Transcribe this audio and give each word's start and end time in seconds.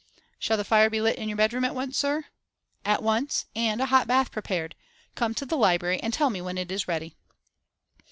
'Shall 0.39 0.57
the 0.57 0.63
fire 0.63 0.89
be 0.89 0.99
lit 0.99 1.15
in 1.19 1.29
your 1.29 1.35
bedroom 1.37 1.63
at 1.63 1.75
once, 1.75 1.95
sir?' 1.95 2.25
'At 2.83 3.03
once, 3.03 3.45
and 3.55 3.79
a 3.79 3.85
hot 3.85 4.07
bath 4.07 4.31
prepared. 4.31 4.73
Come 5.13 5.35
to 5.35 5.45
the 5.45 5.55
library 5.55 6.01
and 6.01 6.11
tell 6.11 6.31
me 6.31 6.41
when 6.41 6.57
it 6.57 6.71
is 6.71 6.87
ready. 6.87 7.15